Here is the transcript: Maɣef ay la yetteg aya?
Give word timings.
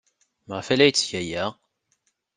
Maɣef 0.47 0.67
ay 0.69 0.77
la 0.77 0.85
yetteg 0.87 1.11
aya? 1.21 1.45